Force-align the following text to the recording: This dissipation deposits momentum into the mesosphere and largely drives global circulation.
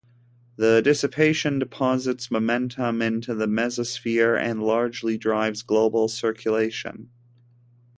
This 0.55 0.83
dissipation 0.83 1.59
deposits 1.59 2.31
momentum 2.31 3.03
into 3.03 3.35
the 3.35 3.45
mesosphere 3.45 4.35
and 4.35 4.63
largely 4.63 5.15
drives 5.15 5.61
global 5.61 6.07
circulation. 6.07 7.11